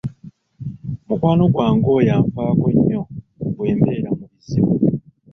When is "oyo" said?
1.97-2.11